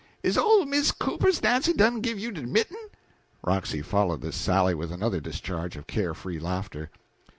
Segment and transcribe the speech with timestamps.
[0.23, 2.79] Is ole Miss Cooper's Nancy done give you de mitten?"
[3.43, 6.89] Roxy followed this sally with another discharge of care free laughter.